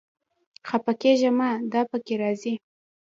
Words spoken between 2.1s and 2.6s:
راځي